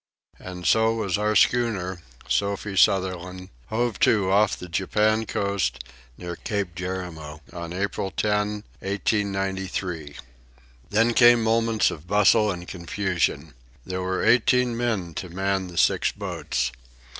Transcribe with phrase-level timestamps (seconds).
[0.39, 5.77] And so was our schooner Sophie Sutherland hove to off the Japan coast,
[6.17, 10.15] near Cape Jerimo, on April 10, 1893.
[10.89, 13.53] Then came moments of bustle and confusion.
[13.85, 16.71] There were eighteen men to man the six boats.